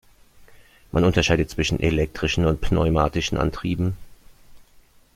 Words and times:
Man 0.91 1.03
unterscheidet 1.05 1.51
zwischen 1.51 1.79
elektrischen 1.79 2.47
und 2.47 2.59
pneumatischen 2.59 3.37
Antrieben. 3.37 3.95